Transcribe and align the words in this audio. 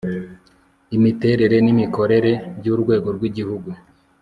imiterere 0.97 1.57
n'imikorere 1.61 2.31
by'urwego 2.57 3.07
rw'igihugu 3.15 3.69